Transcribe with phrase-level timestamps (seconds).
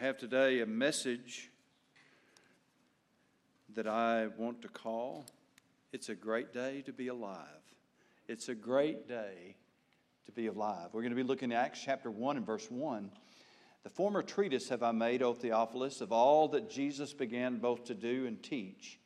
[0.00, 1.50] have today a message
[3.74, 5.26] that I want to call
[5.92, 7.36] It's a Great Day to Be Alive.
[8.26, 9.56] It's a great day
[10.24, 10.88] to be alive.
[10.94, 13.10] We're going to be looking at Acts chapter 1 and verse 1.
[13.82, 17.94] The former treatise have I made, O Theophilus, of all that Jesus began both to
[17.94, 18.98] do and teach,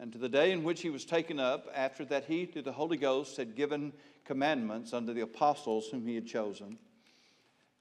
[0.00, 2.72] and to the day in which he was taken up, after that he, through the
[2.72, 3.92] Holy Ghost, had given
[4.24, 6.76] commandments unto the apostles whom he had chosen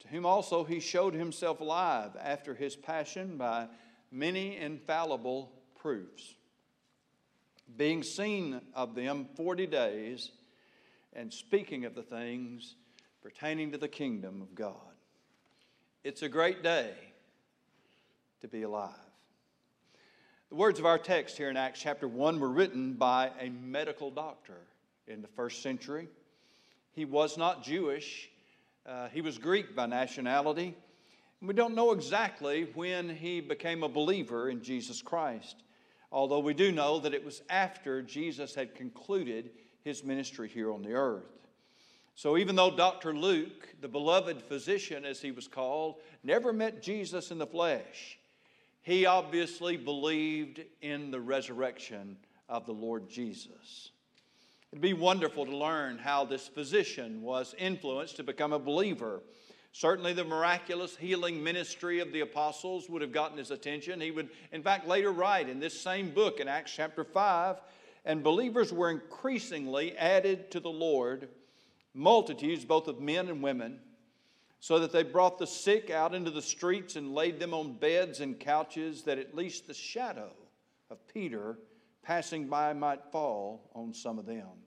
[0.04, 3.68] to whom also he showed himself alive after his passion by
[4.12, 6.36] many infallible proofs,
[7.76, 10.32] being seen of them forty days,
[11.14, 12.76] and speaking of the things
[13.22, 14.76] pertaining to the kingdom of God.
[16.04, 16.92] It's a great day
[18.42, 18.92] to be alive.
[20.50, 24.12] The words of our text here in Acts chapter 1 were written by a medical
[24.12, 24.68] doctor
[25.08, 26.10] in the first century.
[26.92, 28.30] He was not Jewish,
[28.86, 30.76] uh, he was Greek by nationality.
[31.42, 35.64] We don't know exactly when he became a believer in Jesus Christ,
[36.12, 39.52] although we do know that it was after Jesus had concluded
[39.84, 41.48] his ministry here on the earth.
[42.16, 43.14] So, even though Dr.
[43.14, 48.20] Luke, the beloved physician as he was called, never met Jesus in the flesh,
[48.82, 53.92] he obviously believed in the resurrection of the Lord Jesus.
[54.74, 59.22] It'd be wonderful to learn how this physician was influenced to become a believer.
[59.72, 64.02] Certainly, the miraculous healing ministry of the apostles would have gotten his attention.
[64.02, 67.58] He would, in fact, later write in this same book in Acts chapter 5
[68.04, 71.30] and believers were increasingly added to the Lord,
[71.94, 73.80] multitudes both of men and women,
[74.60, 78.22] so that they brought the sick out into the streets and laid them on beds
[78.22, 80.32] and couches, that at least the shadow
[80.90, 81.60] of Peter
[82.02, 84.63] passing by might fall on some of them.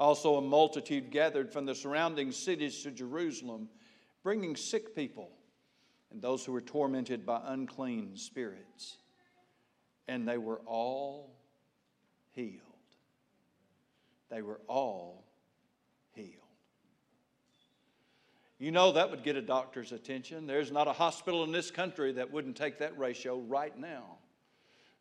[0.00, 3.68] Also, a multitude gathered from the surrounding cities to Jerusalem,
[4.22, 5.30] bringing sick people
[6.10, 8.96] and those who were tormented by unclean spirits.
[10.08, 11.36] And they were all
[12.30, 12.62] healed.
[14.30, 15.26] They were all
[16.14, 16.32] healed.
[18.58, 20.46] You know, that would get a doctor's attention.
[20.46, 24.16] There's not a hospital in this country that wouldn't take that ratio right now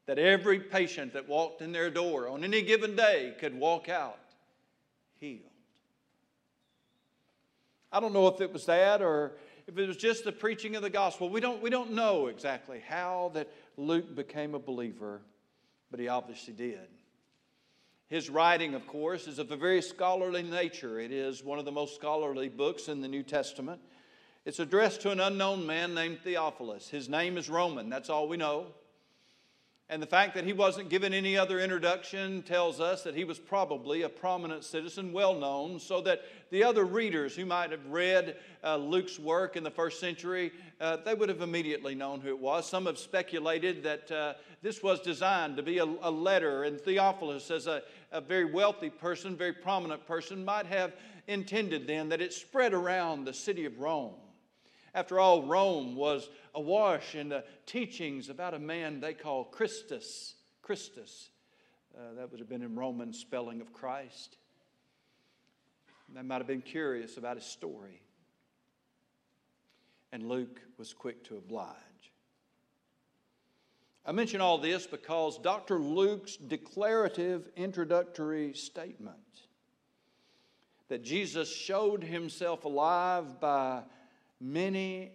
[0.07, 4.28] that every patient that walked in their door on any given day could walk out
[5.19, 5.43] healed.
[7.91, 9.33] I don't know if it was that or
[9.67, 11.29] if it was just the preaching of the gospel.
[11.29, 15.21] We don't, we don't know exactly how that Luke became a believer,
[15.89, 16.87] but he obviously did.
[18.07, 20.99] His writing, of course, is of a very scholarly nature.
[20.99, 23.79] It is one of the most scholarly books in the New Testament.
[24.45, 26.89] It's addressed to an unknown man named Theophilus.
[26.89, 28.67] His name is Roman, that's all we know.
[29.91, 33.39] And the fact that he wasn't given any other introduction tells us that he was
[33.39, 38.37] probably a prominent citizen, well known, so that the other readers who might have read
[38.63, 42.39] uh, Luke's work in the first century, uh, they would have immediately known who it
[42.39, 42.69] was.
[42.69, 47.49] Some have speculated that uh, this was designed to be a, a letter, and Theophilus,
[47.49, 50.93] as a, a very wealthy person, very prominent person, might have
[51.27, 54.13] intended then that it spread around the city of Rome.
[54.93, 60.35] After all, Rome was awash in the teachings about a man they call Christus.
[60.61, 61.29] Christus.
[61.97, 64.37] Uh, that would have been in Roman spelling of Christ.
[66.13, 68.01] They might have been curious about his story.
[70.11, 71.75] And Luke was quick to oblige.
[74.05, 75.77] I mention all this because Dr.
[75.77, 79.17] Luke's declarative introductory statement
[80.87, 83.83] that Jesus showed himself alive by
[84.41, 85.11] many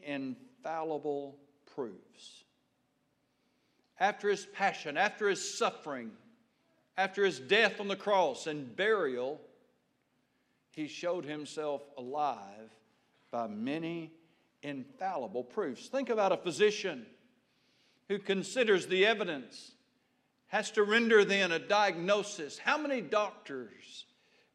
[0.65, 1.37] infallible
[1.75, 2.45] proofs.
[4.01, 6.11] After his passion, after his suffering,
[6.97, 9.41] after his death on the cross and burial,
[10.71, 12.71] he showed himself alive
[13.31, 14.11] by many
[14.63, 15.89] infallible proofs.
[15.89, 17.07] Think about a physician
[18.09, 19.73] who considers the evidence,
[20.49, 22.59] has to render then a diagnosis.
[22.59, 24.07] How many doctors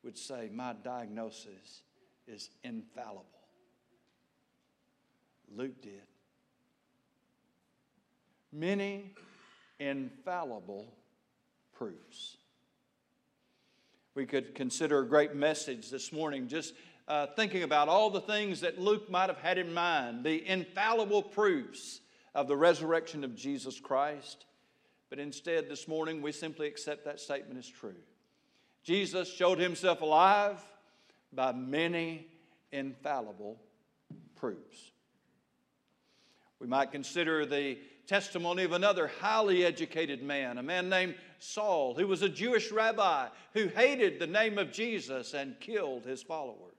[0.03, 1.83] would say, My diagnosis
[2.27, 3.38] is infallible?
[5.55, 6.01] Luke did.
[8.51, 9.13] Many
[9.79, 10.93] infallible
[11.73, 12.37] proofs.
[14.15, 16.73] We could consider a great message this morning just
[17.07, 21.23] uh, thinking about all the things that Luke might have had in mind, the infallible
[21.23, 22.01] proofs
[22.35, 24.45] of the resurrection of Jesus Christ.
[25.09, 27.95] But instead, this morning, we simply accept that statement as true.
[28.83, 30.61] Jesus showed himself alive
[31.33, 32.27] by many
[32.71, 33.59] infallible
[34.35, 34.91] proofs.
[36.59, 42.07] We might consider the testimony of another highly educated man, a man named Saul, who
[42.07, 46.73] was a Jewish rabbi who hated the name of Jesus and killed his followers.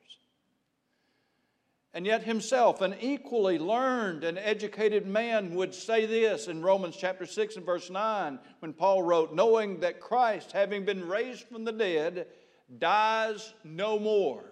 [1.92, 7.26] And yet, himself, an equally learned and educated man, would say this in Romans chapter
[7.26, 11.72] 6 and verse 9 when Paul wrote, Knowing that Christ, having been raised from the
[11.72, 12.28] dead,
[12.78, 14.44] dies no more.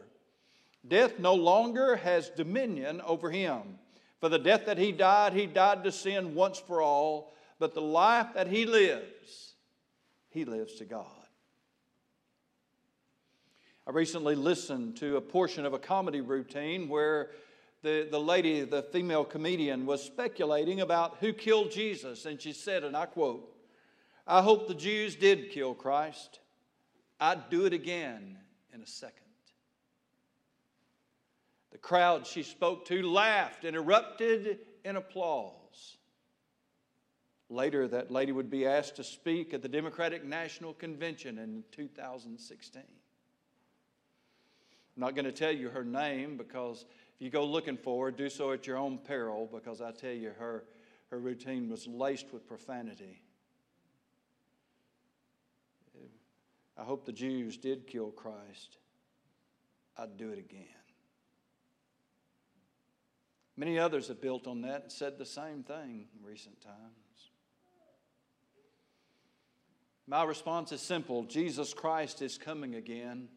[0.87, 3.79] Death no longer has dominion over him.
[4.21, 7.81] For the death that he died, he died to sin once for all, but the
[7.81, 9.55] life that he lives,
[10.29, 11.07] he lives to God.
[13.87, 17.31] I recently listened to a portion of a comedy routine where
[17.83, 22.27] the, the lady, the female comedian, was speculating about who killed Jesus.
[22.27, 23.55] And she said, and I quote,
[24.27, 26.41] I hope the Jews did kill Christ.
[27.19, 28.37] I'd do it again
[28.75, 29.28] in a second.
[31.79, 35.97] The crowd she spoke to laughed and erupted in applause.
[37.49, 42.83] Later, that lady would be asked to speak at the Democratic National Convention in 2016.
[42.83, 42.89] I'm
[44.97, 46.85] not going to tell you her name because
[47.15, 50.11] if you go looking for her, do so at your own peril because I tell
[50.11, 50.65] you, her,
[51.11, 53.23] her routine was laced with profanity.
[56.77, 58.79] I hope the Jews did kill Christ.
[59.97, 60.78] I'd do it again.
[63.59, 66.77] Many others have built on that and said the same thing in recent times.
[70.07, 73.29] My response is simple Jesus Christ is coming again.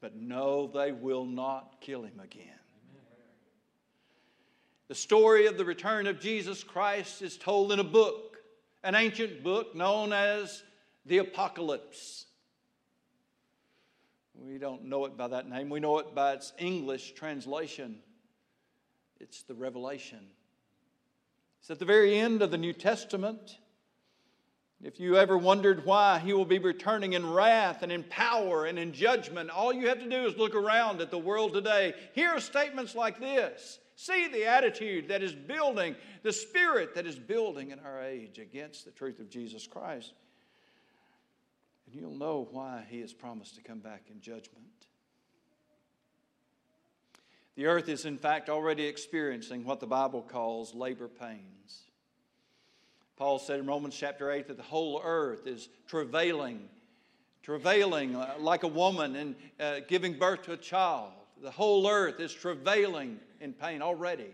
[0.00, 2.58] But no, they will not kill him again.
[4.88, 8.38] The story of the return of Jesus Christ is told in a book,
[8.82, 10.64] an ancient book known as
[11.06, 12.26] the Apocalypse.
[14.34, 18.00] We don't know it by that name, we know it by its English translation.
[19.20, 20.20] It's the Revelation.
[21.60, 23.58] It's at the very end of the New Testament.
[24.82, 28.78] If you ever wondered why he will be returning in wrath and in power and
[28.78, 31.92] in judgment, all you have to do is look around at the world today.
[32.14, 33.78] Hear statements like this.
[33.94, 38.86] See the attitude that is building, the spirit that is building in our age against
[38.86, 40.14] the truth of Jesus Christ.
[41.84, 44.64] And you'll know why he has promised to come back in judgment.
[47.60, 51.82] The earth is, in fact, already experiencing what the Bible calls labor pains.
[53.18, 56.70] Paul said in Romans chapter 8 that the whole earth is travailing,
[57.42, 61.12] travailing uh, like a woman and uh, giving birth to a child.
[61.42, 64.32] The whole earth is travailing in pain already.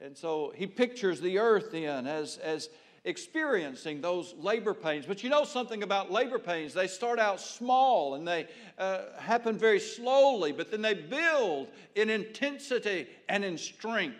[0.00, 2.70] And so he pictures the earth then as, as
[3.06, 5.06] experiencing those labor pains.
[5.06, 6.74] But you know something about labor pains?
[6.74, 12.10] They start out small and they uh, happen very slowly, but then they build in
[12.10, 14.16] intensity and in strength.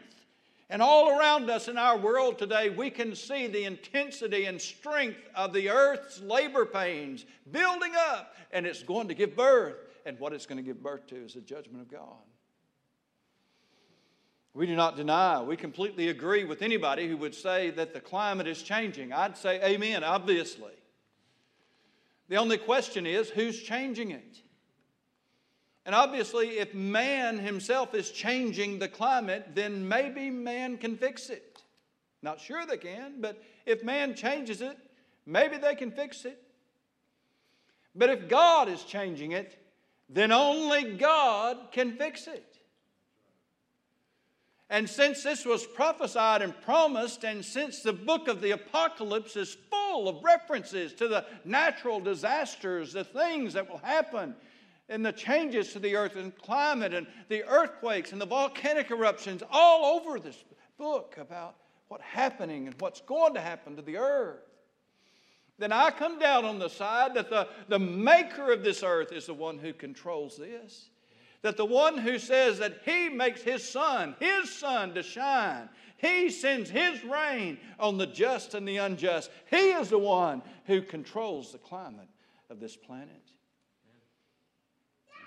[0.71, 5.21] And all around us in our world today, we can see the intensity and strength
[5.35, 9.77] of the earth's labor pains building up, and it's going to give birth.
[10.07, 12.17] And what it's going to give birth to is the judgment of God.
[14.57, 18.47] We do not deny, we completely agree with anybody who would say that the climate
[18.47, 19.13] is changing.
[19.13, 20.73] I'd say amen, obviously.
[22.31, 24.41] The only question is who's changing it?
[25.85, 31.61] And obviously, if man himself is changing the climate, then maybe man can fix it.
[32.23, 34.79] Not sure they can, but if man changes it,
[35.27, 36.43] maybe they can fix it.
[37.95, 39.55] But if God is changing it,
[40.09, 42.56] then only God can fix it.
[44.69, 49.57] And since this was prophesied and promised, and since the book of the Apocalypse is
[49.71, 54.35] full of references to the natural disasters, the things that will happen,
[54.89, 59.43] and the changes to the earth and climate and the earthquakes and the volcanic eruptions
[59.51, 60.45] all over this
[60.79, 61.57] book about
[61.89, 64.43] what's happening and what's going to happen to the earth.
[65.59, 69.27] Then I come down on the side that the, the maker of this earth is
[69.27, 70.91] the one who controls this.
[71.47, 76.29] That the one who says that he makes his sun, his sun to shine, he
[76.29, 79.31] sends his rain on the just and the unjust.
[79.49, 82.09] He is the one who controls the climate
[82.51, 83.23] of this planet.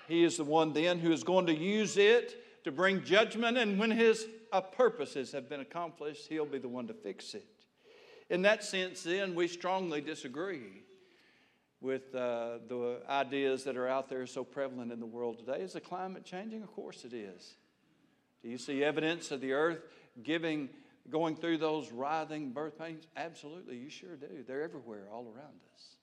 [0.09, 3.79] He is the one then who is going to use it to bring judgment, and
[3.79, 7.47] when his uh, purposes have been accomplished, he'll be the one to fix it.
[8.29, 10.83] In that sense, then, we strongly disagree
[11.81, 15.61] with uh, the ideas that are out there so prevalent in the world today.
[15.61, 16.61] Is the climate changing?
[16.61, 17.55] Of course it is.
[18.41, 19.81] Do you see evidence of the earth
[20.23, 20.69] giving,
[21.09, 23.05] going through those writhing birth pains?
[23.15, 24.43] Absolutely, you sure do.
[24.45, 25.95] They're everywhere, all around us.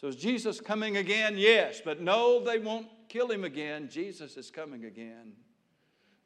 [0.00, 1.34] So is Jesus coming again?
[1.36, 3.88] Yes, but no, they won't kill him again.
[3.88, 5.34] Jesus is coming again,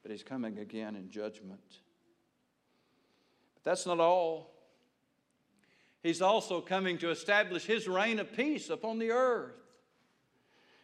[0.02, 1.60] but he's coming again in judgment.
[3.54, 4.55] But that's not all.
[6.06, 9.56] He's also coming to establish his reign of peace upon the earth.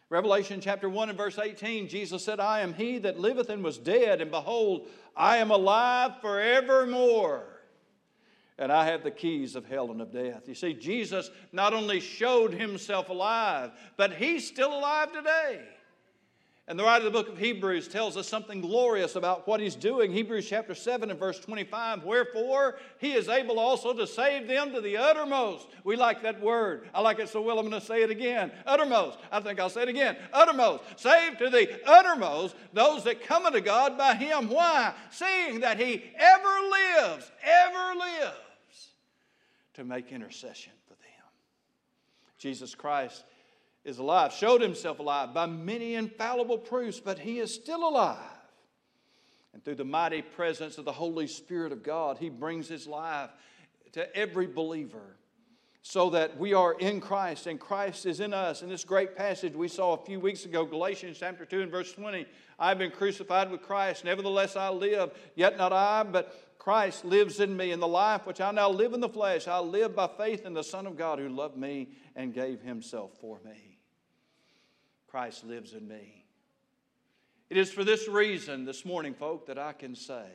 [0.09, 3.77] Revelation chapter 1 and verse 18, Jesus said, I am he that liveth and was
[3.77, 7.45] dead, and behold, I am alive forevermore.
[8.57, 10.43] And I have the keys of hell and of death.
[10.45, 15.61] You see, Jesus not only showed himself alive, but he's still alive today.
[16.65, 19.75] And the writer of the book of Hebrews tells us something glorious about what he's
[19.75, 20.13] doing.
[20.13, 22.05] Hebrews chapter 7 and verse 25.
[22.05, 25.67] Wherefore, he is able also to save them to the uttermost.
[25.83, 26.87] We like that word.
[26.93, 28.49] I like it so well, I'm going to say it again.
[28.65, 29.17] Uttermost.
[29.29, 30.15] I think I'll say it again.
[30.31, 30.83] Uttermost.
[30.95, 34.47] Save to the uttermost those that come unto God by him.
[34.47, 34.93] Why?
[35.11, 38.37] Seeing that he ever lives, ever lives
[39.73, 41.27] to make intercession for them.
[42.37, 43.25] Jesus Christ
[43.85, 48.17] is alive, showed himself alive by many infallible proofs, but he is still alive.
[49.53, 53.29] And through the mighty presence of the Holy Spirit of God, he brings his life
[53.91, 55.17] to every believer
[55.85, 58.61] so that we are in Christ and Christ is in us.
[58.61, 61.91] In this great passage we saw a few weeks ago, Galatians chapter 2 and verse
[61.91, 62.25] 20,
[62.57, 67.55] I've been crucified with Christ, nevertheless I live, yet not I, but Christ lives in
[67.57, 67.71] me.
[67.71, 70.53] In the life which I now live in the flesh, I live by faith in
[70.53, 73.72] the Son of God who loved me and gave himself for me.
[75.13, 76.25] Christ lives in me.
[77.51, 80.25] It is for this reason this morning, folk, that I can say,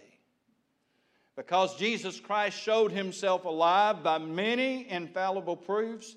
[1.35, 6.15] because Jesus Christ showed himself alive by many infallible proofs,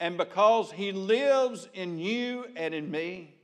[0.00, 3.36] and because he lives in you and in me,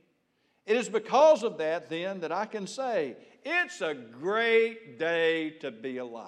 [0.65, 5.71] it is because of that then that I can say, it's a great day to
[5.71, 6.27] be alive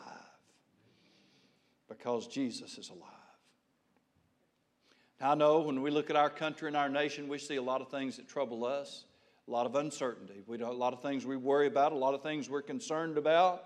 [1.90, 3.21] because Jesus is alive.
[5.24, 7.80] I know when we look at our country and our nation, we see a lot
[7.82, 9.06] of things that trouble us,
[9.48, 10.42] a lot of uncertainty.
[10.48, 13.66] We a lot of things we worry about, a lot of things we're concerned about.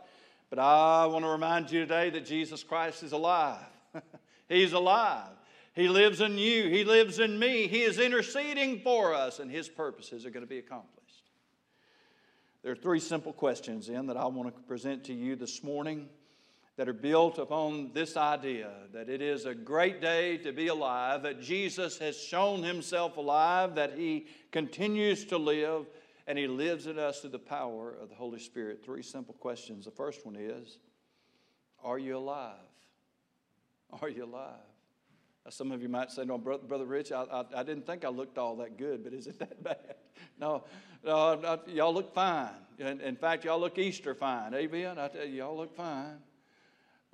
[0.49, 3.63] But I want to remind you today that Jesus Christ is alive.
[4.49, 5.29] He's alive.
[5.73, 7.67] He lives in you, He lives in me.
[7.67, 11.31] He is interceding for us, and His purposes are going to be accomplished.
[12.63, 16.09] There are three simple questions, in that I want to present to you this morning
[16.77, 21.23] that are built upon this idea that it is a great day to be alive,
[21.23, 25.85] that Jesus has shown himself alive, that he continues to live,
[26.27, 28.83] and he lives in us through the power of the Holy Spirit.
[28.83, 29.85] Three simple questions.
[29.85, 30.79] The first one is
[31.83, 32.55] Are you alive?
[34.01, 34.59] Are you alive?
[35.49, 38.37] Some of you might say, No, Brother Rich, I, I, I didn't think I looked
[38.37, 39.95] all that good, but is it that bad?
[40.39, 40.65] No,
[41.05, 42.49] no y'all look fine.
[42.79, 44.53] In, in fact, y'all look Easter fine.
[44.53, 44.97] Amen?
[44.97, 46.17] I tell you, y'all look fine.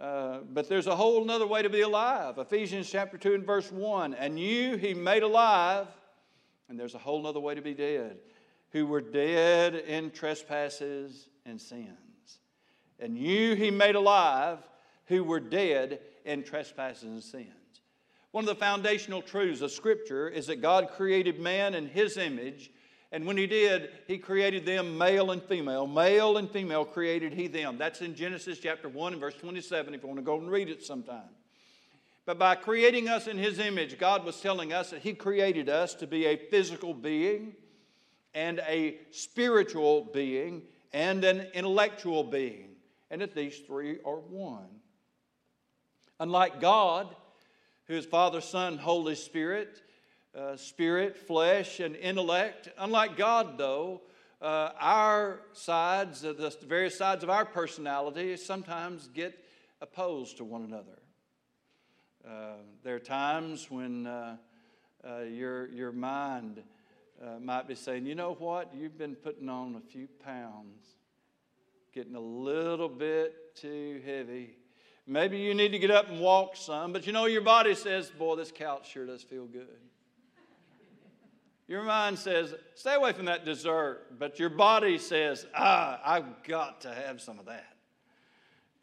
[0.01, 2.39] Uh, but there's a whole other way to be alive.
[2.39, 4.15] Ephesians chapter 2 and verse 1.
[4.15, 5.86] And you he made alive,
[6.67, 8.17] and there's a whole other way to be dead,
[8.72, 12.39] who were dead in trespasses and sins.
[13.00, 14.58] And you he made alive,
[15.05, 17.48] who were dead in trespasses and sins.
[18.31, 22.72] One of the foundational truths of Scripture is that God created man in his image
[23.12, 25.86] and when he did, he created them male and female.
[25.86, 27.77] Male and female created he them.
[27.77, 30.70] That's in Genesis chapter 1 and verse 27, if you want to go and read
[30.70, 31.30] it sometime.
[32.25, 35.94] But by creating us in his image, God was telling us that he created us
[35.96, 37.53] to be a physical being
[38.34, 40.62] and a spiritual being
[40.94, 42.70] and an intellectual being,
[43.10, 44.68] and that these three are one.
[46.20, 47.13] Unlike God,
[47.88, 49.82] who is Father, Son, Holy Spirit,
[50.38, 52.69] uh, spirit, flesh, and intellect.
[52.77, 54.01] Unlike God, though,
[54.41, 59.38] uh, our sides, uh, the various sides of our personality, sometimes get
[59.81, 61.00] opposed to one another.
[62.27, 64.38] Uh, there are times when uh,
[65.03, 66.61] uh, your, your mind
[67.39, 70.88] might be saying, you know what, you've been putting on a few pounds,
[71.93, 74.55] getting a little bit too heavy.
[75.05, 78.09] Maybe you need to get up and walk some, but you know your body says,
[78.09, 79.90] boy, this couch sure does feel good.
[81.71, 86.81] Your mind says, stay away from that dessert, but your body says, ah, I've got
[86.81, 87.77] to have some of that.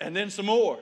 [0.00, 0.78] And then some more.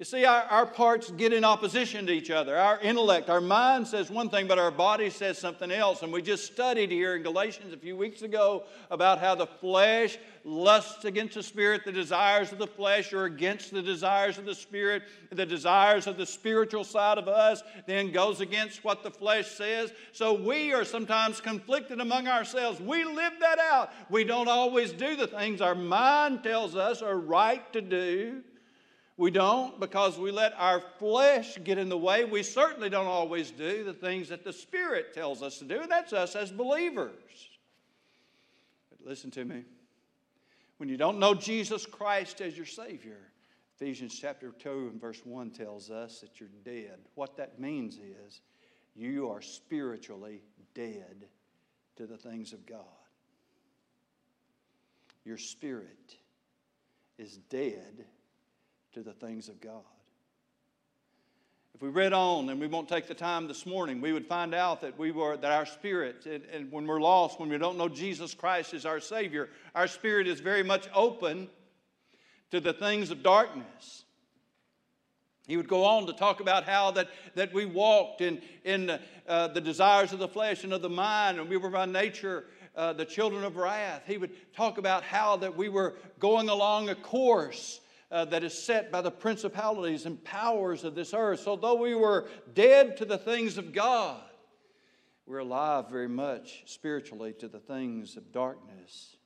[0.00, 2.58] You see, our, our parts get in opposition to each other.
[2.58, 6.02] Our intellect, our mind says one thing, but our body says something else.
[6.02, 10.18] And we just studied here in Galatians a few weeks ago about how the flesh
[10.42, 14.54] lusts against the spirit, the desires of the flesh are against the desires of the
[14.56, 19.46] spirit, the desires of the spiritual side of us then goes against what the flesh
[19.52, 19.92] says.
[20.10, 22.80] So we are sometimes conflicted among ourselves.
[22.80, 23.92] We live that out.
[24.10, 28.42] We don't always do the things our mind tells us are right to do.
[29.16, 32.24] We don't because we let our flesh get in the way.
[32.24, 35.90] We certainly don't always do the things that the Spirit tells us to do, and
[35.90, 37.48] that's us as believers.
[38.90, 39.64] But listen to me.
[40.78, 43.20] When you don't know Jesus Christ as your Savior,
[43.76, 46.98] Ephesians chapter 2 and verse 1 tells us that you're dead.
[47.14, 48.40] What that means is
[48.96, 50.42] you are spiritually
[50.74, 51.26] dead
[51.96, 52.80] to the things of God.
[55.24, 56.16] Your spirit
[57.16, 58.04] is dead
[58.94, 59.82] to the things of God.
[61.74, 64.54] If we read on, and we won't take the time this morning, we would find
[64.54, 67.76] out that we were that our spirit, and, and when we're lost, when we don't
[67.76, 71.48] know Jesus Christ as our Savior, our spirit is very much open
[72.52, 74.04] to the things of darkness.
[75.48, 78.96] He would go on to talk about how that, that we walked in, in
[79.26, 82.44] uh, the desires of the flesh and of the mind, and we were by nature
[82.76, 84.02] uh, the children of wrath.
[84.06, 87.80] He would talk about how that we were going along a course
[88.14, 91.40] uh, that is set by the principalities and powers of this earth.
[91.40, 94.22] So, though we were dead to the things of God,
[95.26, 99.16] we're alive very much spiritually to the things of darkness.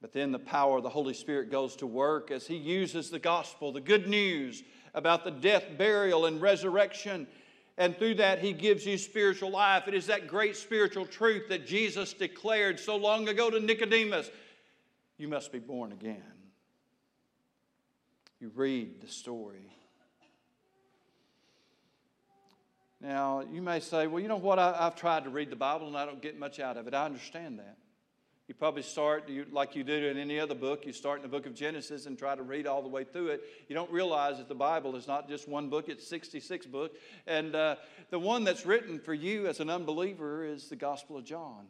[0.00, 3.20] But then the power of the Holy Spirit goes to work as He uses the
[3.20, 7.28] gospel, the good news about the death, burial, and resurrection.
[7.78, 9.86] And through that, He gives you spiritual life.
[9.86, 14.32] It is that great spiritual truth that Jesus declared so long ago to Nicodemus
[15.16, 16.33] you must be born again
[18.44, 19.72] you read the story.
[23.00, 24.58] Now, you may say, well, you know what?
[24.58, 26.92] I, have tried to read the Bible and I don't get much out of it.
[26.92, 27.78] I understand that.
[28.46, 30.84] You probably start you, like you do in any other book.
[30.84, 33.28] You start in the book of Genesis and try to read all the way through
[33.28, 33.44] it.
[33.66, 36.98] You don't realize that the Bible is not just one book, it's 66 books.
[37.26, 37.76] And uh,
[38.10, 41.68] the one that's written for you as an unbeliever is the Gospel of John.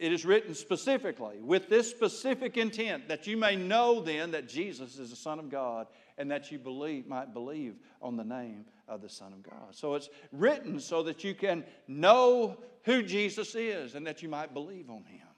[0.00, 4.98] It is written specifically with this specific intent that you may know then that Jesus
[4.98, 9.02] is the Son of God and that you believe, might believe on the name of
[9.02, 9.72] the Son of God.
[9.72, 14.54] So it's written so that you can know who Jesus is and that you might
[14.54, 15.28] believe on him.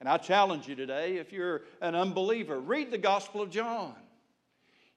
[0.00, 3.94] And I challenge you today, if you're an unbeliever, read the Gospel of John.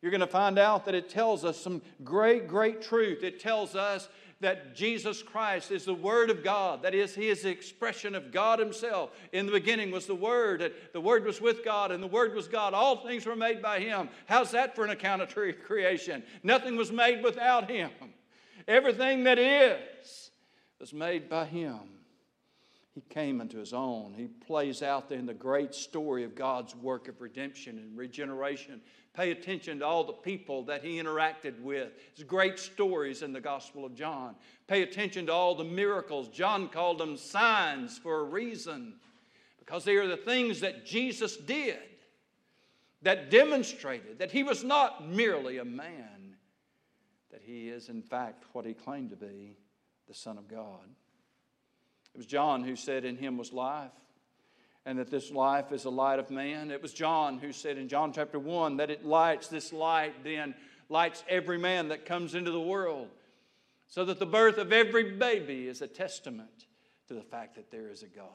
[0.01, 3.23] You're going to find out that it tells us some great, great truth.
[3.23, 4.09] It tells us
[4.41, 6.83] that Jesus Christ is the Word of God.
[6.83, 9.11] That is, He is the expression of God Himself.
[9.31, 10.61] In the beginning was the Word.
[10.61, 12.73] and The Word was with God, and the Word was God.
[12.73, 14.09] All things were made by Him.
[14.25, 16.23] How's that for an account of creation?
[16.43, 17.91] Nothing was made without Him.
[18.67, 20.31] Everything that is
[20.79, 21.79] was made by Him.
[22.95, 24.13] He came into his own.
[24.15, 28.81] He plays out in the great story of God's work of redemption and regeneration
[29.15, 31.91] Pay attention to all the people that he interacted with.
[32.15, 34.35] There's great stories in the Gospel of John.
[34.67, 36.27] Pay attention to all the miracles.
[36.29, 38.95] John called them signs for a reason
[39.59, 41.79] because they are the things that Jesus did
[43.03, 46.35] that demonstrated that he was not merely a man,
[47.31, 49.55] that he is, in fact, what he claimed to be
[50.07, 50.83] the Son of God.
[52.13, 53.91] It was John who said, In him was life
[54.85, 56.69] and that this life is a light of man.
[56.69, 60.53] It was John who said in John chapter 1 that it lights, this light then
[60.89, 63.09] lights every man that comes into the world.
[63.87, 66.67] So that the birth of every baby is a testament
[67.07, 68.27] to the fact that there is a God.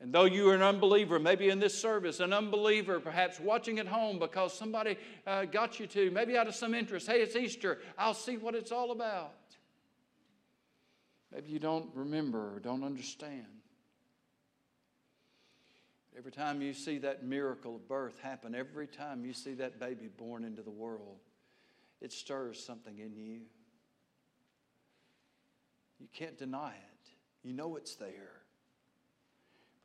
[0.00, 3.86] And though you are an unbeliever, maybe in this service, an unbeliever, perhaps watching at
[3.86, 7.78] home because somebody uh, got you to, maybe out of some interest, hey, it's Easter,
[7.96, 9.32] I'll see what it's all about.
[11.32, 13.46] Maybe you don't remember or don't understand.
[16.16, 20.08] Every time you see that miracle of birth happen, every time you see that baby
[20.08, 21.18] born into the world,
[22.00, 23.40] it stirs something in you.
[25.98, 27.10] You can't deny it.
[27.42, 28.42] You know it's there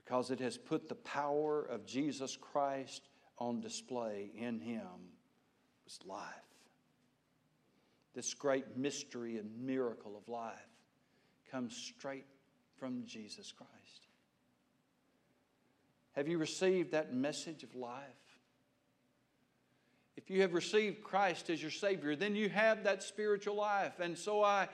[0.04, 4.88] because it has put the power of Jesus Christ on display in him
[5.86, 6.26] was life.
[8.14, 10.60] This great mystery and miracle of life
[11.50, 12.26] comes straight
[12.78, 13.81] from Jesus Christ.
[16.14, 18.04] Have you received that message of life?
[20.18, 24.00] If you have received Christ as your Savior, then you have that spiritual life.
[24.00, 24.68] And so I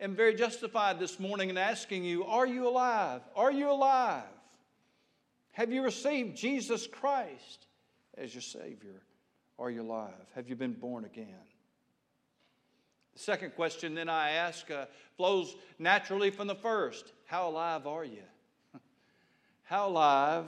[0.00, 3.22] am very justified this morning in asking you Are you alive?
[3.36, 4.24] Are you alive?
[5.52, 7.66] Have you received Jesus Christ
[8.16, 9.02] as your Savior?
[9.58, 10.14] Are you alive?
[10.34, 11.34] Have you been born again?
[13.12, 18.04] The second question then I ask uh, flows naturally from the first How alive are
[18.04, 18.22] you?
[19.62, 20.46] How alive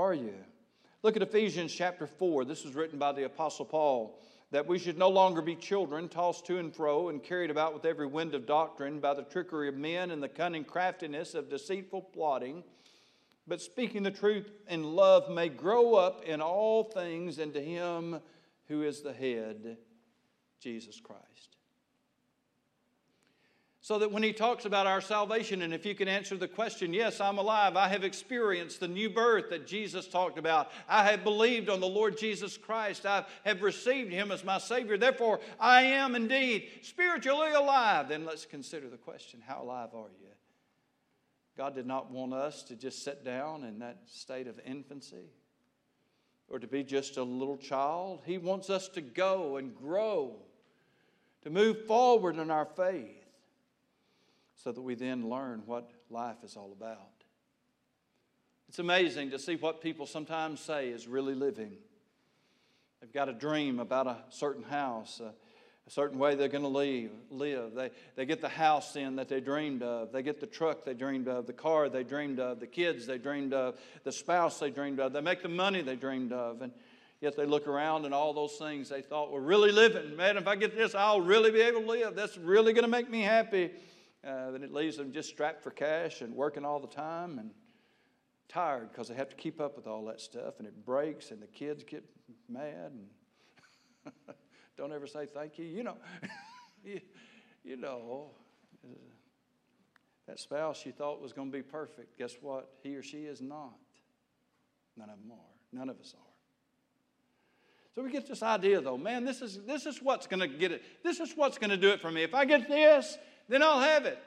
[0.00, 0.34] are you?
[1.02, 2.46] Look at Ephesians chapter 4.
[2.46, 4.18] This was written by the Apostle Paul
[4.50, 7.84] that we should no longer be children, tossed to and fro and carried about with
[7.84, 12.02] every wind of doctrine by the trickery of men and the cunning craftiness of deceitful
[12.02, 12.64] plotting,
[13.46, 18.20] but speaking the truth in love may grow up in all things into Him
[18.66, 19.76] who is the head,
[20.60, 21.49] Jesus Christ.
[23.90, 26.94] So that when he talks about our salvation, and if you can answer the question,
[26.94, 30.70] yes, I'm alive, I have experienced the new birth that Jesus talked about.
[30.88, 33.04] I have believed on the Lord Jesus Christ.
[33.04, 34.96] I have received him as my Savior.
[34.96, 38.08] Therefore, I am indeed spiritually alive.
[38.08, 40.28] Then let's consider the question how alive are you?
[41.56, 45.32] God did not want us to just sit down in that state of infancy
[46.46, 48.22] or to be just a little child.
[48.24, 50.36] He wants us to go and grow,
[51.42, 53.19] to move forward in our faith
[54.62, 56.98] so that we then learn what life is all about.
[58.68, 61.72] It's amazing to see what people sometimes say is really living.
[63.00, 65.32] They've got a dream about a certain house, a,
[65.86, 67.74] a certain way they're going to live.
[67.74, 70.12] They, they get the house in that they dreamed of.
[70.12, 73.18] They get the truck they dreamed of, the car they dreamed of, the kids they
[73.18, 75.14] dreamed of, the spouse they dreamed of.
[75.14, 76.60] They make the money they dreamed of.
[76.60, 76.70] And
[77.20, 80.16] yet they look around and all those things they thought were really living.
[80.16, 82.14] Man, if I get this, I'll really be able to live.
[82.14, 83.70] That's really going to make me happy.
[84.26, 87.50] Uh, then it leaves them just strapped for cash and working all the time and
[88.48, 91.40] tired because they have to keep up with all that stuff and it breaks and
[91.40, 92.04] the kids get
[92.48, 94.14] mad and
[94.76, 95.64] don't ever say thank you.
[95.64, 95.96] You know,
[96.84, 97.00] you,
[97.64, 98.30] you know,
[98.84, 98.88] uh,
[100.26, 102.70] that spouse you thought was going to be perfect, guess what?
[102.82, 103.78] He or she is not.
[104.96, 105.78] None of them are.
[105.78, 106.30] None of us are.
[107.94, 110.72] So we get this idea though, man, this is, this is what's going to get
[110.72, 110.82] it.
[111.02, 112.22] This is what's going to do it for me.
[112.22, 113.18] If I get this,
[113.50, 114.18] then I'll have it.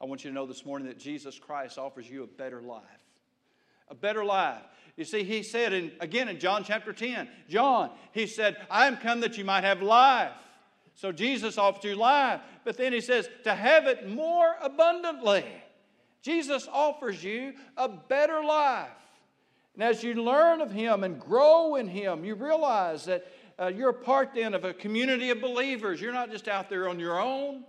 [0.00, 2.82] I want you to know this morning that Jesus Christ offers you a better life.
[3.88, 4.62] A better life.
[4.96, 8.96] You see, he said, in, again in John chapter 10, John, he said, I am
[8.96, 10.32] come that you might have life.
[10.94, 12.40] So Jesus offers you life.
[12.64, 15.44] But then he says, to have it more abundantly.
[16.22, 18.88] Jesus offers you a better life.
[19.74, 23.26] And as you learn of him and grow in him, you realize that
[23.60, 26.00] uh, you're a part then of a community of believers.
[26.00, 27.64] You're not just out there on your own,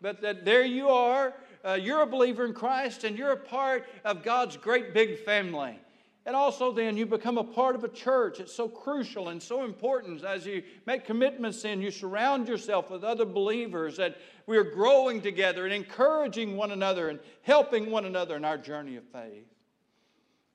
[0.00, 1.34] but that there you are.
[1.64, 5.78] Uh, you're a believer in Christ and you're a part of God's great big family.
[6.26, 8.38] And also, then, you become a part of a church.
[8.38, 13.02] It's so crucial and so important as you make commitments in, you surround yourself with
[13.02, 18.36] other believers, that we are growing together and encouraging one another and helping one another
[18.36, 19.46] in our journey of faith.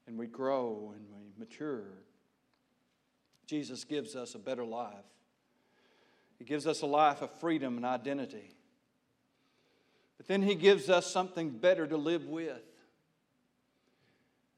[0.06, 2.03] And we grow and we mature
[3.46, 4.94] Jesus gives us a better life.
[6.38, 8.56] He gives us a life of freedom and identity.
[10.18, 12.62] But then He gives us something better to live with.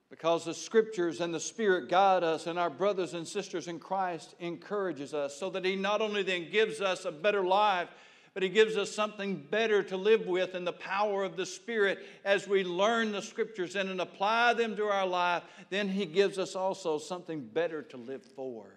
[0.09, 4.35] Because the scriptures and the Spirit guide us, and our brothers and sisters in Christ
[4.39, 7.89] encourages us, so that He not only then gives us a better life,
[8.35, 12.05] but He gives us something better to live with in the power of the Spirit
[12.25, 15.41] as we learn the Scriptures and apply them to our life.
[15.69, 18.67] Then He gives us also something better to live for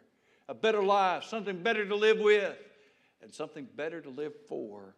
[0.49, 2.57] a better life, something better to live with,
[3.21, 4.95] and something better to live for.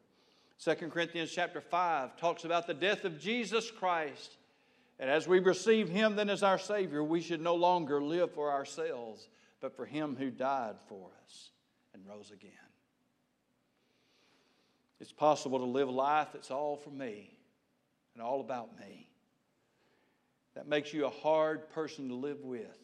[0.63, 4.37] 2 Corinthians chapter 5 talks about the death of Jesus Christ.
[4.99, 8.53] And as we receive Him then as our Savior, we should no longer live for
[8.53, 9.27] ourselves,
[9.63, 11.49] but for Him who died for us
[11.95, 12.70] and rose again.
[15.01, 17.31] It's possible to live a life that's all for me
[18.15, 19.09] and all about me.
[20.55, 22.77] That makes you a hard person to live with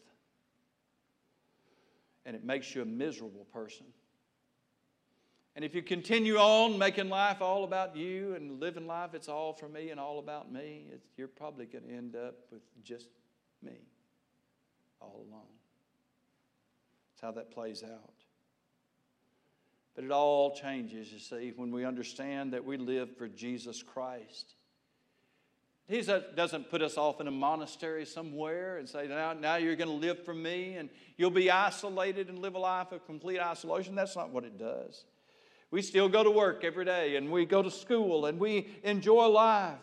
[2.25, 3.85] and it makes you a miserable person.
[5.55, 9.53] And if you continue on making life all about you and living life, it's all
[9.53, 13.09] for me and all about me, you're probably going to end up with just
[13.63, 13.77] me
[15.01, 15.41] all alone.
[17.13, 18.13] That's how that plays out.
[19.97, 24.53] But it all changes, you see, when we understand that we live for Jesus Christ.
[25.87, 29.89] He doesn't put us off in a monastery somewhere and say, now, now you're going
[29.89, 33.95] to live for me and you'll be isolated and live a life of complete isolation.
[33.95, 35.05] That's not what it does.
[35.71, 39.25] We still go to work every day and we go to school and we enjoy
[39.25, 39.79] life.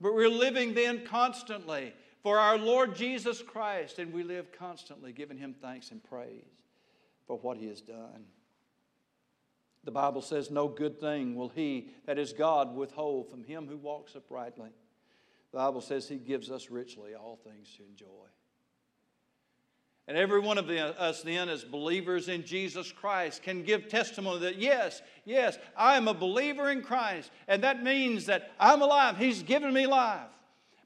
[0.00, 5.36] But we're living then constantly for our Lord Jesus Christ and we live constantly giving
[5.36, 6.62] him thanks and praise
[7.26, 8.24] for what he has done.
[9.84, 13.76] The Bible says, No good thing will he, that is God, withhold from him who
[13.76, 14.70] walks uprightly.
[15.52, 18.06] The Bible says He gives us richly all things to enjoy.
[20.08, 24.40] And every one of the, us, then, as believers in Jesus Christ, can give testimony
[24.40, 27.30] that, yes, yes, I am a believer in Christ.
[27.46, 29.16] And that means that I'm alive.
[29.16, 30.26] He's given me life.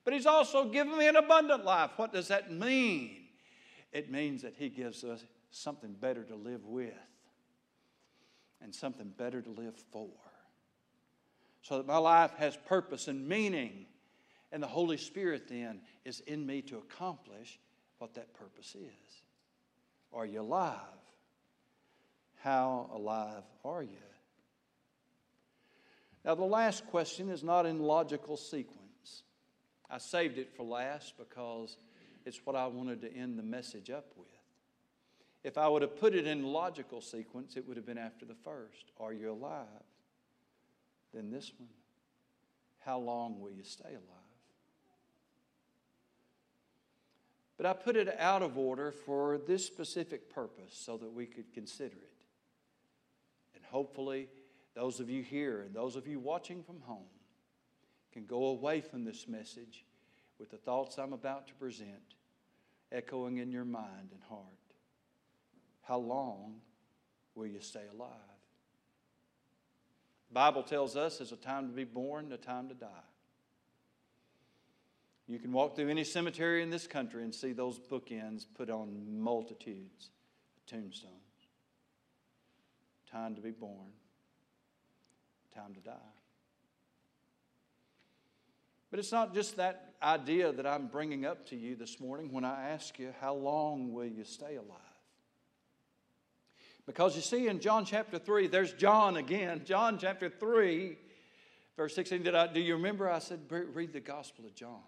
[0.04, 1.92] But He's also given me an abundant life.
[1.96, 3.16] What does that mean?
[3.92, 6.92] It means that He gives us something better to live with
[8.62, 10.08] and something better to live for.
[11.62, 13.86] So that my life has purpose and meaning
[14.52, 17.58] and the Holy Spirit then is in me to accomplish
[17.98, 19.22] what that purpose is.
[20.12, 20.78] Are you alive?
[22.36, 23.96] How alive are you?
[26.24, 29.22] Now, the last question is not in logical sequence.
[29.88, 31.76] I saved it for last because
[32.24, 34.26] it's what I wanted to end the message up with.
[35.46, 38.34] If I would have put it in logical sequence, it would have been after the
[38.34, 39.86] first Are you alive?
[41.14, 41.68] Then this one
[42.84, 44.00] How long will you stay alive?
[47.56, 51.54] But I put it out of order for this specific purpose so that we could
[51.54, 52.12] consider it.
[53.54, 54.28] And hopefully,
[54.74, 57.06] those of you here and those of you watching from home
[58.12, 59.84] can go away from this message
[60.40, 62.16] with the thoughts I'm about to present
[62.90, 64.55] echoing in your mind and heart.
[65.86, 66.56] How long
[67.34, 68.10] will you stay alive?
[70.28, 72.88] The Bible tells us there's a time to be born, a time to die.
[75.28, 79.20] You can walk through any cemetery in this country and see those bookends put on
[79.20, 80.10] multitudes
[80.56, 81.14] of tombstones.
[83.10, 83.92] Time to be born,
[85.54, 85.92] time to die.
[88.90, 92.44] But it's not just that idea that I'm bringing up to you this morning when
[92.44, 94.85] I ask you, How long will you stay alive?
[96.86, 99.62] Because you see, in John chapter 3, there's John again.
[99.64, 100.96] John chapter 3,
[101.76, 102.22] verse 16.
[102.22, 104.82] Did I, do you remember I said, read the Gospel of John?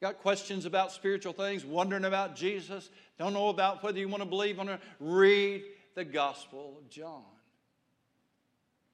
[0.00, 4.28] Got questions about spiritual things, wondering about Jesus, don't know about whether you want to
[4.28, 5.64] believe on it, read
[5.96, 7.24] the Gospel of John.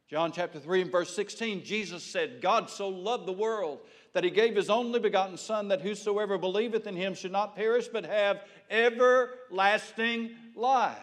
[0.09, 3.81] John chapter 3 and verse 16, Jesus said, God so loved the world
[4.13, 7.89] that he gave his only begotten Son, that whosoever believeth in him should not perish,
[7.89, 10.97] but have everlasting life.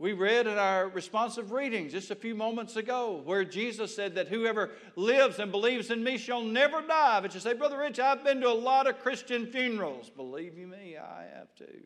[0.00, 4.28] We read in our responsive reading just a few moments ago where Jesus said that
[4.28, 7.20] whoever lives and believes in me shall never die.
[7.20, 10.08] But you say, Brother Rich, I've been to a lot of Christian funerals.
[10.08, 11.82] Believe you me, I have too.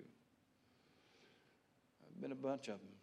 [2.07, 2.95] I've been a bunch of them.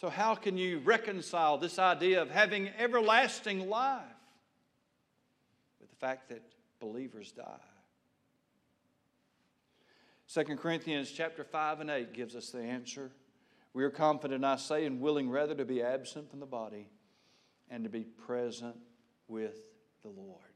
[0.00, 4.00] So, how can you reconcile this idea of having everlasting life
[5.78, 6.40] with the fact that
[6.80, 7.60] believers die?
[10.34, 13.12] 2 Corinthians chapter 5 and 8 gives us the answer.
[13.72, 16.88] We are confident, I say, and willing rather to be absent from the body
[17.70, 18.74] and to be present
[19.28, 19.54] with
[20.02, 20.53] the Lord.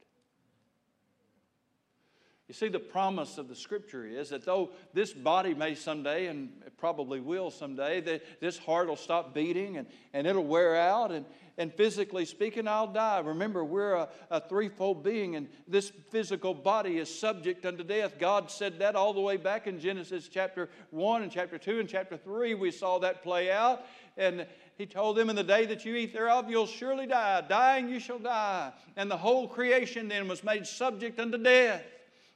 [2.49, 6.49] You see, the promise of the scripture is that though this body may someday, and
[6.67, 11.13] it probably will someday, that this heart will stop beating and, and it'll wear out,
[11.13, 11.27] and,
[11.59, 13.19] and physically speaking, I'll die.
[13.19, 18.19] Remember, we're a, a threefold being, and this physical body is subject unto death.
[18.19, 21.89] God said that all the way back in Genesis chapter 1 and chapter 2 and
[21.89, 22.55] chapter 3.
[22.55, 23.85] We saw that play out.
[24.17, 24.47] And
[24.79, 27.43] he told them, In the day that you eat thereof, you'll surely die.
[27.47, 28.73] Dying, you shall die.
[28.97, 31.83] And the whole creation then was made subject unto death.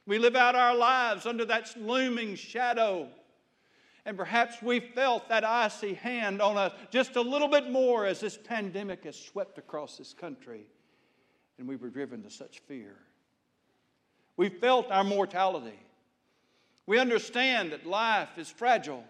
[0.05, 3.07] We live out our lives under that looming shadow.
[4.05, 8.19] And perhaps we felt that icy hand on us just a little bit more as
[8.19, 10.65] this pandemic has swept across this country
[11.57, 12.95] and we were driven to such fear.
[14.35, 15.79] We felt our mortality.
[16.85, 19.03] We understand that life is fragile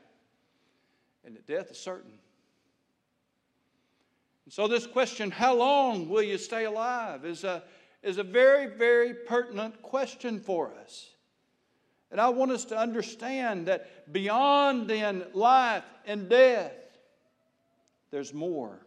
[1.25, 2.11] and that death is certain.
[4.45, 7.63] And so, this question, how long will you stay alive, is a,
[8.03, 11.09] is a very, very pertinent question for us.
[12.11, 16.73] And I want us to understand that beyond then life and death,
[18.11, 18.85] there's more.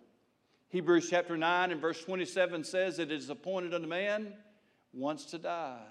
[0.68, 4.34] Hebrews chapter 9 and verse 27 says, It is appointed unto man
[4.92, 5.82] once to die,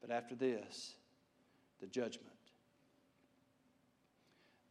[0.00, 0.94] but after this,
[1.80, 2.31] the judgment.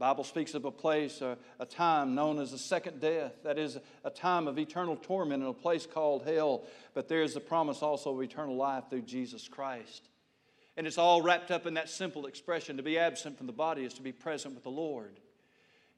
[0.01, 3.33] Bible speaks of a place, a, a time known as the second death.
[3.43, 6.63] That is a time of eternal torment in a place called hell.
[6.95, 10.09] But there is the promise also of eternal life through Jesus Christ.
[10.75, 13.85] And it's all wrapped up in that simple expression to be absent from the body
[13.85, 15.19] is to be present with the Lord.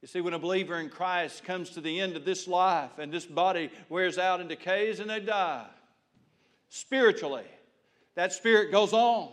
[0.01, 3.09] You see, when a believer in Christ comes to the end of this life and
[3.09, 5.65] this body wears out and decays and they die,
[6.67, 7.47] spiritually,
[8.15, 9.29] that spirit goes on.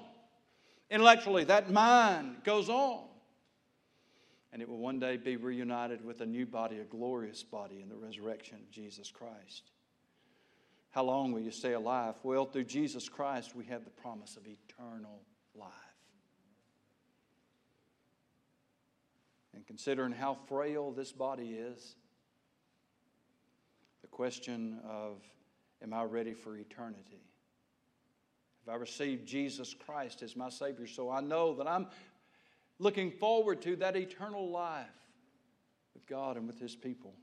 [0.92, 3.09] Intellectually, that mind goes on
[4.52, 7.88] and it will one day be reunited with a new body, a glorious body in
[7.88, 9.70] the resurrection of Jesus Christ.
[10.90, 12.16] How long will you stay alive?
[12.24, 15.20] Well, through Jesus Christ, we have the promise of eternal
[15.54, 15.70] life.
[19.54, 21.94] And considering how frail this body is,
[24.02, 25.22] the question of,
[25.82, 27.22] am I ready for eternity?
[28.66, 31.86] Have I received Jesus Christ as my Savior so I know that I'm
[32.80, 34.86] looking forward to that eternal life
[35.94, 37.14] with God and with His people?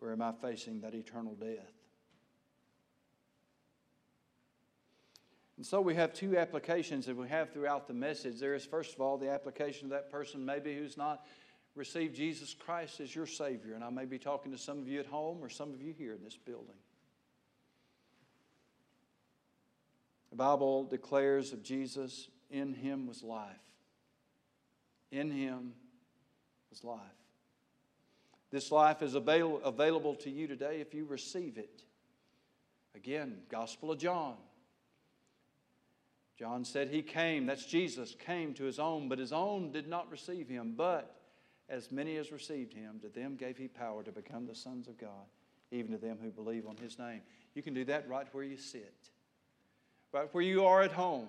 [0.00, 1.72] Or am I facing that eternal death?
[5.56, 8.38] And so we have two applications that we have throughout the message.
[8.38, 11.24] There is, first of all, the application of that person maybe who's not
[11.74, 13.74] received Jesus Christ as your Savior.
[13.74, 15.94] And I may be talking to some of you at home or some of you
[15.96, 16.74] here in this building.
[20.30, 23.73] The Bible declares of Jesus, in him was life.
[25.14, 25.74] In him
[26.70, 26.98] was life.
[28.50, 31.84] This life is avail- available to you today if you receive it.
[32.96, 34.34] Again, Gospel of John.
[36.36, 40.10] John said he came, that's Jesus, came to his own, but his own did not
[40.10, 40.74] receive him.
[40.76, 41.14] But
[41.68, 44.98] as many as received him, to them gave he power to become the sons of
[44.98, 45.28] God,
[45.70, 47.20] even to them who believe on his name.
[47.54, 49.10] You can do that right where you sit,
[50.12, 51.28] right where you are at home.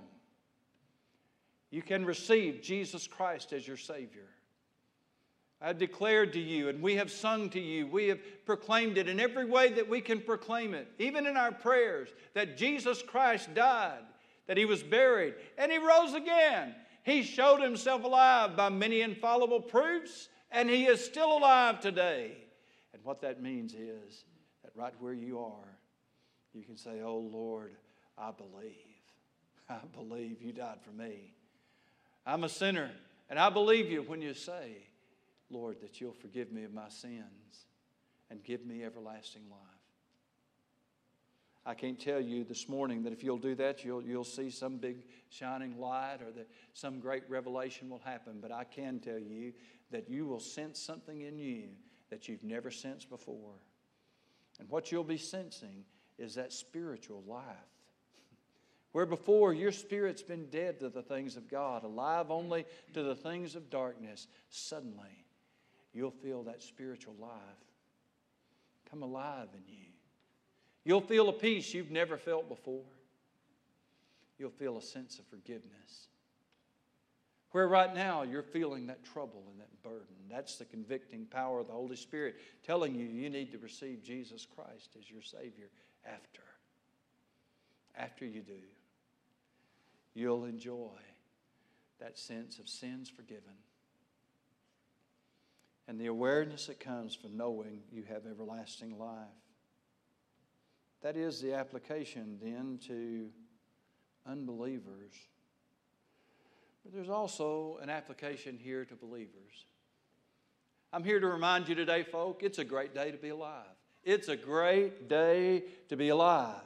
[1.71, 4.28] You can receive Jesus Christ as your Savior.
[5.62, 9.19] I've declared to you, and we have sung to you, we have proclaimed it in
[9.19, 14.04] every way that we can proclaim it, even in our prayers, that Jesus Christ died,
[14.47, 16.75] that He was buried, and He rose again.
[17.04, 22.38] He showed Himself alive by many infallible proofs, and He is still alive today.
[22.93, 24.25] And what that means is
[24.63, 25.80] that right where you are,
[26.54, 27.75] you can say, Oh Lord,
[28.17, 28.73] I believe.
[29.69, 31.35] I believe you died for me.
[32.25, 32.91] I'm a sinner,
[33.29, 34.77] and I believe you when you say,
[35.49, 37.65] Lord, that you'll forgive me of my sins
[38.29, 39.59] and give me everlasting life.
[41.67, 44.77] I can't tell you this morning that if you'll do that, you'll, you'll see some
[44.77, 44.97] big
[45.29, 48.38] shining light or that some great revelation will happen.
[48.39, 49.51] But I can tell you
[49.91, 51.69] that you will sense something in you
[52.11, 53.55] that you've never sensed before.
[54.59, 55.85] And what you'll be sensing
[56.19, 57.43] is that spiritual life.
[58.95, 63.13] Where before your spirit's been dead to the things of God, alive only to the
[63.13, 65.25] things of darkness, suddenly
[65.91, 67.29] you'll feel that spiritual life
[68.89, 69.88] come alive in you.
[70.86, 72.86] You'll feel a peace you've never felt before.
[74.39, 76.08] You'll feel a sense of forgiveness.
[77.51, 80.15] Where right now you're feeling that trouble and that burden.
[80.31, 84.47] That's the convicting power of the Holy Spirit telling you you need to receive Jesus
[84.55, 85.67] Christ as your Savior
[86.05, 86.43] after.
[87.97, 88.53] After you do,
[90.15, 90.97] you'll enjoy
[91.99, 93.54] that sense of sins forgiven
[95.88, 99.28] and the awareness that comes from knowing you have everlasting life.
[101.04, 103.30] That is the application then to
[104.25, 105.13] unbelievers.
[106.84, 109.65] But there's also an application here to believers.
[110.91, 113.65] I'm here to remind you today, folk, it's a great day to be alive.
[114.04, 116.62] It's a great day to be alive.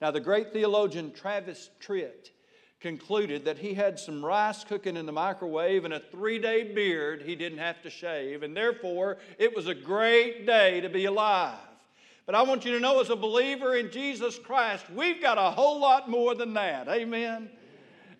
[0.00, 2.30] Now, the great theologian Travis Tritt
[2.80, 7.22] concluded that he had some rice cooking in the microwave and a three day beard
[7.22, 11.58] he didn't have to shave, and therefore it was a great day to be alive.
[12.26, 15.50] But I want you to know, as a believer in Jesus Christ, we've got a
[15.52, 16.88] whole lot more than that.
[16.88, 17.48] Amen.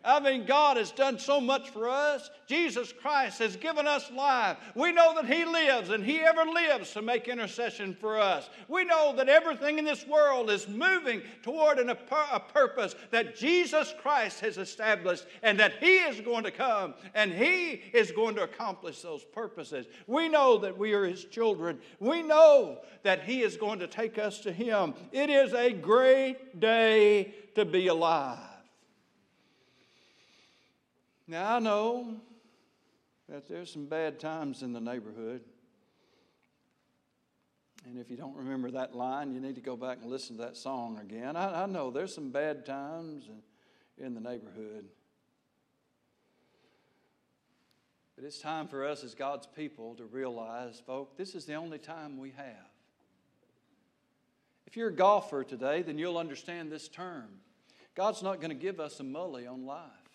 [0.07, 2.31] I mean, God has done so much for us.
[2.47, 4.57] Jesus Christ has given us life.
[4.77, 8.49] We know that He lives and He ever lives to make intercession for us.
[8.69, 13.93] We know that everything in this world is moving toward an, a purpose that Jesus
[14.01, 18.45] Christ has established and that He is going to come and He is going to
[18.45, 19.87] accomplish those purposes.
[20.07, 21.81] We know that we are His children.
[21.99, 24.95] We know that He is going to take us to Him.
[25.11, 28.56] It is a great day to be alive.
[31.29, 32.21] Now, I know
[33.29, 35.43] that there's some bad times in the neighborhood.
[37.85, 40.43] And if you don't remember that line, you need to go back and listen to
[40.43, 41.37] that song again.
[41.37, 43.29] I, I know there's some bad times
[43.99, 44.87] in, the neighborhood.
[48.15, 51.79] But it's time for us as God's people to realize, folk, this is the only
[51.79, 52.71] time we have.
[54.67, 57.27] If you're a golfer today, then you'll understand this term.
[57.95, 60.06] God's not going to give us a mully on life.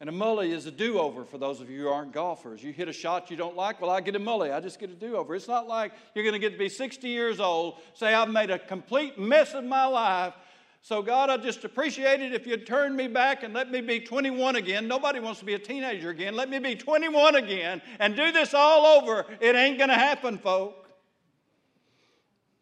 [0.00, 2.62] And a mully is a do over for those of you who aren't golfers.
[2.62, 4.52] You hit a shot you don't like, well, I get a mully.
[4.52, 5.34] I just get a do over.
[5.34, 8.50] It's not like you're going to get to be 60 years old, say, I've made
[8.50, 10.32] a complete mess of my life.
[10.80, 14.00] So, God, I just appreciate it if you'd turn me back and let me be
[14.00, 14.88] 21 again.
[14.88, 16.34] Nobody wants to be a teenager again.
[16.34, 19.26] Let me be 21 again and do this all over.
[19.38, 20.88] It ain't going to happen, folk.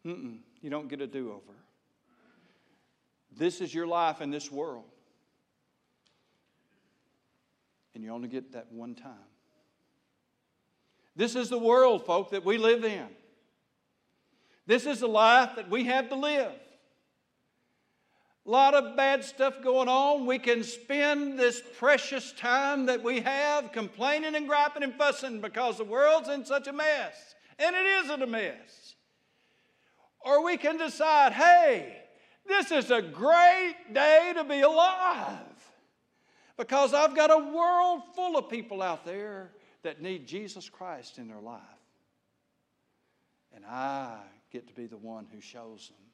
[0.04, 1.56] Mm-mm, you don't get a do over.
[3.36, 4.86] This is your life in this world
[7.98, 9.10] and you only get that one time.
[11.16, 13.08] This is the world, folk, that we live in.
[14.68, 16.52] This is the life that we have to live.
[18.46, 20.26] A lot of bad stuff going on.
[20.26, 25.78] We can spend this precious time that we have complaining and griping and fussing because
[25.78, 27.34] the world's in such a mess.
[27.58, 28.94] And it isn't a mess.
[30.20, 31.96] Or we can decide, hey,
[32.46, 35.57] this is a great day to be alive
[36.58, 39.52] because I've got a world full of people out there
[39.82, 41.62] that need Jesus Christ in their life.
[43.54, 44.18] And I
[44.52, 46.04] get to be the one who shows them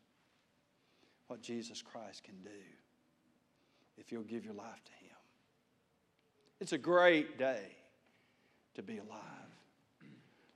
[1.27, 2.51] what Jesus Christ can do
[3.97, 5.17] if you'll give your life to Him.
[6.61, 7.65] It's a great day
[8.75, 9.21] to be alive.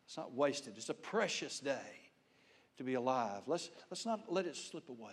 [0.07, 2.11] It's not wasted, it's a precious day
[2.77, 3.43] to be alive.
[3.47, 5.11] Let's, let's not let it slip away.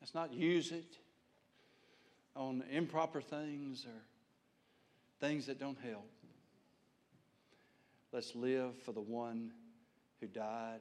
[0.00, 0.98] Let's not use it
[2.38, 4.00] on improper things or
[5.20, 6.08] things that don't help.
[8.12, 9.50] Let's live for the one
[10.20, 10.80] who died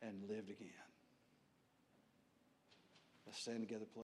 [0.00, 0.70] and lived again.
[3.26, 4.09] Let's stand together, please.